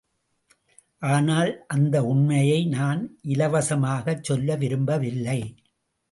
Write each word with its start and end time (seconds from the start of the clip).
ஆனால் 1.01 1.65
அந்த 1.67 2.03
உண்மையை 2.05 2.65
நான் 2.65 3.01
இலவசமாகச் 3.27 4.23
சொல்ல 4.23 4.55
விரும்பவில்லை. 4.55 5.55